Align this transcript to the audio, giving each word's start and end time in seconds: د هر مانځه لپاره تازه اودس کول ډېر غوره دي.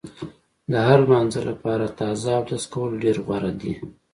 د 0.71 0.73
هر 0.87 0.99
مانځه 1.09 1.41
لپاره 1.49 1.85
تازه 1.99 2.31
اودس 2.37 2.63
کول 2.73 2.91
ډېر 3.03 3.17
غوره 3.25 3.51
دي. 3.61 3.73